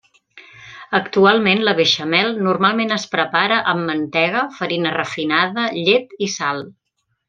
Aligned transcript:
Actualment 0.99 1.61
la 1.67 1.75
beixamel 1.81 2.33
normalment 2.47 2.97
es 2.97 3.07
prepara 3.13 3.61
amb 3.75 3.87
mantega, 3.93 4.45
farina 4.59 4.99
refinada, 5.01 5.71
llet, 5.87 6.23
i 6.31 6.37
sal. 6.43 6.69